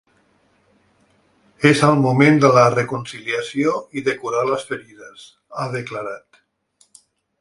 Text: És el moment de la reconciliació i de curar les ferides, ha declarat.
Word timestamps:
És 1.71 1.83
el 1.87 1.99
moment 2.05 2.41
de 2.45 2.51
la 2.55 2.63
reconciliació 2.75 3.75
i 4.01 4.05
de 4.09 4.17
curar 4.23 4.43
les 4.53 4.65
ferides, 4.71 5.27
ha 5.65 5.69
declarat. 5.77 6.41